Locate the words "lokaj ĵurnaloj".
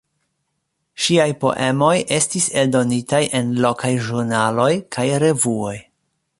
3.67-4.69